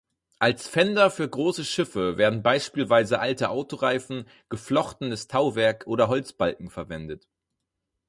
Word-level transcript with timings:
Als 0.39 0.67
Fender 0.67 1.11
für 1.11 1.29
große 1.29 1.63
Schiffe 1.63 2.17
werden 2.17 2.41
beispielsweise 2.41 3.19
alte 3.19 3.49
Autoreifen, 3.51 4.27
geflochtenes 4.49 5.27
Tauwerk 5.27 5.85
oder 5.85 6.07
Holzbalken 6.07 6.71
verwendet. 6.71 7.27